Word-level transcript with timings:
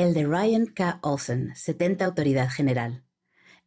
Elder 0.00 0.30
Ryan 0.30 0.64
K. 0.64 0.98
Olsen, 1.02 1.52
70 1.54 2.06
Autoridad 2.06 2.48
General. 2.48 3.04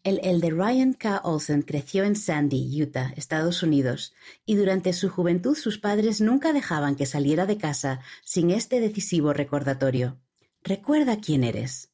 El 0.04 0.20
Elder 0.24 0.56
Ryan 0.56 0.94
K. 0.94 1.22
Olsen 1.24 1.62
creció 1.62 2.06
en 2.06 2.16
Sandy, 2.16 2.82
Utah, 2.82 3.14
Estados 3.16 3.62
Unidos, 3.62 4.16
y 4.44 4.56
durante 4.56 4.94
su 4.94 5.10
juventud 5.10 5.56
sus 5.56 5.78
padres 5.78 6.22
nunca 6.22 6.52
dejaban 6.52 6.96
que 6.96 7.06
saliera 7.06 7.46
de 7.46 7.60
casa 7.60 8.00
sin 8.24 8.50
este 8.50 8.80
decisivo 8.80 9.32
recordatorio. 9.32 10.18
Recuerda 10.64 11.20
quién 11.20 11.44
eres. 11.44 11.92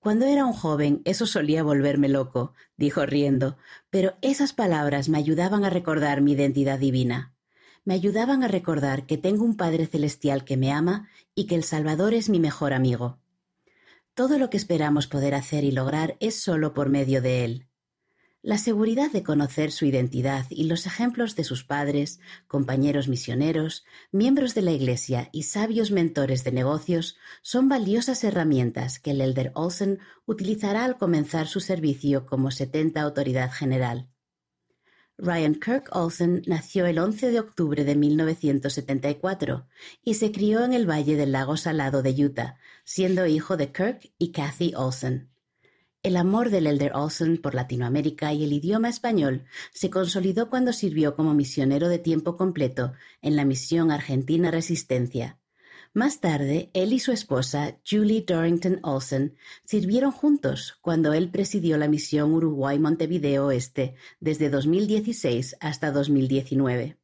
Cuando 0.00 0.26
era 0.26 0.46
un 0.46 0.52
joven 0.52 1.00
eso 1.04 1.24
solía 1.26 1.62
volverme 1.62 2.08
loco, 2.08 2.54
dijo 2.76 3.06
riendo, 3.06 3.56
pero 3.88 4.14
esas 4.20 4.52
palabras 4.52 5.08
me 5.08 5.18
ayudaban 5.18 5.64
a 5.64 5.70
recordar 5.70 6.22
mi 6.22 6.32
identidad 6.32 6.80
divina. 6.80 7.36
Me 7.84 7.94
ayudaban 7.94 8.42
a 8.42 8.48
recordar 8.48 9.06
que 9.06 9.16
tengo 9.16 9.44
un 9.44 9.56
Padre 9.56 9.86
Celestial 9.86 10.44
que 10.44 10.56
me 10.56 10.72
ama 10.72 11.08
y 11.36 11.46
que 11.46 11.54
el 11.54 11.62
Salvador 11.62 12.14
es 12.14 12.28
mi 12.30 12.40
mejor 12.40 12.72
amigo. 12.72 13.20
Todo 14.20 14.36
lo 14.36 14.50
que 14.50 14.58
esperamos 14.58 15.06
poder 15.06 15.34
hacer 15.34 15.64
y 15.64 15.70
lograr 15.70 16.18
es 16.20 16.38
solo 16.38 16.74
por 16.74 16.90
medio 16.90 17.22
de 17.22 17.42
Él. 17.42 17.68
La 18.42 18.58
seguridad 18.58 19.10
de 19.10 19.22
conocer 19.22 19.72
su 19.72 19.86
identidad 19.86 20.44
y 20.50 20.64
los 20.64 20.84
ejemplos 20.84 21.36
de 21.36 21.44
sus 21.44 21.64
padres, 21.64 22.20
compañeros 22.46 23.08
misioneros, 23.08 23.86
miembros 24.12 24.54
de 24.54 24.60
la 24.60 24.72
Iglesia 24.72 25.30
y 25.32 25.44
sabios 25.44 25.90
mentores 25.90 26.44
de 26.44 26.52
negocios 26.52 27.16
son 27.40 27.70
valiosas 27.70 28.22
herramientas 28.22 28.98
que 28.98 29.12
el 29.12 29.22
Elder 29.22 29.52
Olsen 29.54 30.00
utilizará 30.26 30.84
al 30.84 30.98
comenzar 30.98 31.46
su 31.46 31.60
servicio 31.60 32.26
como 32.26 32.50
70 32.50 33.00
Autoridad 33.00 33.50
General. 33.50 34.10
Ryan 35.22 35.54
Kirk 35.54 35.90
Olsen 35.92 36.42
nació 36.46 36.86
el 36.86 36.98
11 36.98 37.30
de 37.30 37.40
octubre 37.40 37.84
de 37.84 37.94
1974 37.94 39.66
y 40.02 40.14
se 40.14 40.32
crió 40.32 40.64
en 40.64 40.72
el 40.72 40.88
Valle 40.88 41.16
del 41.16 41.32
Lago 41.32 41.58
Salado 41.58 42.02
de 42.02 42.12
Utah, 42.24 42.56
siendo 42.84 43.26
hijo 43.26 43.58
de 43.58 43.70
Kirk 43.70 44.12
y 44.18 44.32
Kathy 44.32 44.72
Olsen. 44.74 45.28
El 46.02 46.16
amor 46.16 46.48
del 46.48 46.66
Elder 46.66 46.92
Olsen 46.94 47.36
por 47.36 47.54
Latinoamérica 47.54 48.32
y 48.32 48.44
el 48.44 48.54
idioma 48.54 48.88
español 48.88 49.44
se 49.74 49.90
consolidó 49.90 50.48
cuando 50.48 50.72
sirvió 50.72 51.14
como 51.14 51.34
misionero 51.34 51.90
de 51.90 51.98
tiempo 51.98 52.38
completo 52.38 52.94
en 53.20 53.36
la 53.36 53.44
misión 53.44 53.90
Argentina 53.90 54.50
Resistencia, 54.50 55.39
más 55.92 56.20
tarde, 56.20 56.70
él 56.72 56.92
y 56.92 57.00
su 57.00 57.10
esposa, 57.10 57.76
Julie 57.88 58.24
Dorrington 58.24 58.78
Olsen, 58.84 59.36
sirvieron 59.64 60.12
juntos 60.12 60.78
cuando 60.80 61.12
él 61.14 61.30
presidió 61.30 61.76
la 61.78 61.88
misión 61.88 62.32
Uruguay-Montevideo 62.32 63.46
Oeste 63.46 63.96
desde 64.20 64.50
2016 64.50 65.56
hasta 65.58 65.90
2019. 65.90 66.96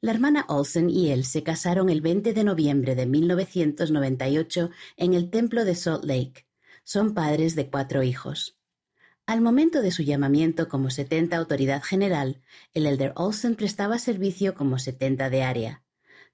La 0.00 0.12
hermana 0.12 0.46
Olsen 0.48 0.88
y 0.88 1.10
él 1.10 1.24
se 1.24 1.42
casaron 1.42 1.90
el 1.90 2.00
20 2.00 2.32
de 2.32 2.44
noviembre 2.44 2.94
de 2.94 3.06
1998 3.06 4.70
en 4.96 5.14
el 5.14 5.28
templo 5.28 5.64
de 5.64 5.74
Salt 5.74 6.04
Lake. 6.04 6.46
Son 6.84 7.12
padres 7.12 7.56
de 7.56 7.68
cuatro 7.68 8.04
hijos. 8.04 8.56
Al 9.26 9.40
momento 9.40 9.82
de 9.82 9.90
su 9.90 10.02
llamamiento 10.02 10.68
como 10.68 10.90
70 10.90 11.36
autoridad 11.36 11.82
general, 11.82 12.40
el 12.72 12.86
elder 12.86 13.12
Olsen 13.16 13.56
prestaba 13.56 13.98
servicio 13.98 14.54
como 14.54 14.78
70 14.78 15.28
de 15.28 15.42
área. 15.42 15.82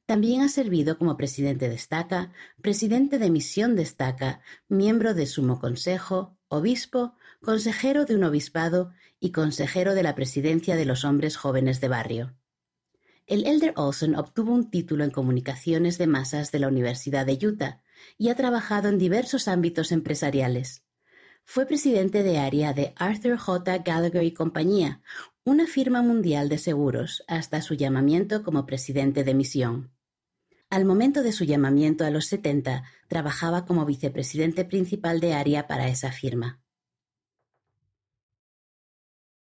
También 0.07 0.43
ha 0.43 0.49
servido 0.49 0.99
como 0.99 1.17
presidente 1.17 1.69
de 1.69 1.75
Estaca, 1.75 2.33
presidente 2.63 3.19
de 3.19 3.29
Misión 3.29 3.75
de 3.75 3.83
Estaca, 3.83 4.41
miembro 4.69 5.15
de 5.15 5.27
Sumo 5.27 5.59
Consejo, 5.59 6.39
obispo, 6.47 7.15
consejero 7.43 8.05
de 8.05 8.15
un 8.15 8.23
obispado 8.23 8.93
y 9.19 9.33
consejero 9.33 9.95
de 9.95 10.05
la 10.05 10.15
presidencia 10.15 10.77
de 10.77 10.85
los 10.85 11.05
hombres 11.05 11.37
jóvenes 11.37 11.81
de 11.81 11.89
barrio. 11.89 12.37
El 13.27 13.45
Elder 13.47 13.73
Olson 13.75 14.15
obtuvo 14.15 14.53
un 14.53 14.71
título 14.71 15.03
en 15.03 15.11
comunicaciones 15.11 15.99
de 15.99 16.07
masas 16.07 16.53
de 16.53 16.61
la 16.61 16.69
Universidad 16.69 17.27
de 17.27 17.45
Utah 17.45 17.83
y 18.17 18.29
ha 18.29 18.37
trabajado 18.37 18.89
en 18.89 18.99
diversos 18.99 19.49
ámbitos 19.49 19.91
empresariales. 19.91 20.85
Fue 21.45 21.67
presidente 21.67 22.23
de 22.23 22.39
área 22.39 22.73
de 22.73 22.93
Arthur 22.95 23.39
J. 23.39 23.79
Gallagher 23.79 24.23
y 24.23 24.33
Compañía, 24.33 25.01
una 25.45 25.67
firma 25.67 26.03
mundial 26.03 26.49
de 26.49 26.59
seguros, 26.59 27.25
hasta 27.27 27.63
su 27.63 27.75
llamamiento 27.75 28.45
como 28.45 28.67
presidente 28.67 29.25
de 29.25 29.35
misión. 29.35 29.96
Al 30.77 30.85
momento 30.85 31.23
de 31.23 31.33
su 31.33 31.45
llamamiento 31.45 32.05
a 32.05 32.11
los 32.11 32.27
setenta, 32.27 32.83
trabajaba 33.09 33.65
como 33.65 33.87
vicepresidente 33.87 34.67
principal 34.67 35.21
de 35.21 35.33
área 35.33 35.67
para 35.67 35.89
esa 35.89 36.13
firma. 36.13 36.61